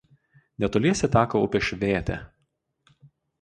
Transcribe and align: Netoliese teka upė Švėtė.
Netoliese 0.63 1.09
teka 1.17 1.41
upė 1.49 1.61
Švėtė. 1.67 2.17